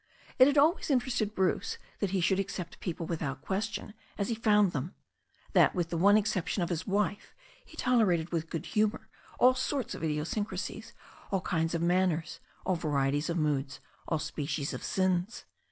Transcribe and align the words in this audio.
It 0.39 0.47
had 0.47 0.57
always 0.57 0.89
interested 0.89 1.35
Bruce 1.35 1.77
that 1.99 2.09
he 2.09 2.21
should 2.21 2.39
accept 2.39 2.79
people 2.79 3.05
without 3.05 3.43
question 3.43 3.93
as 4.17 4.29
he 4.29 4.33
found 4.33 4.71
them; 4.71 4.95
that, 5.53 5.75
with 5.75 5.91
the 5.91 5.97
one 5.99 6.17
exception 6.17 6.63
of 6.63 6.69
his 6.69 6.87
wife, 6.87 7.35
he 7.63 7.77
tolerated 7.77 8.31
with 8.31 8.49
good 8.49 8.65
humour 8.65 9.09
all 9.37 9.53
sorts 9.53 9.93
of 9.93 10.03
idiosyncrasies, 10.03 10.93
all 11.29 11.41
kinds 11.41 11.75
of 11.75 11.83
man 11.83 12.09
ners, 12.09 12.39
all 12.65 12.73
varieties 12.75 13.29
of 13.29 13.37
moods, 13.37 13.79
all 14.07 14.17
species 14.17 14.73
of 14.73 14.83
sins. 14.83 15.45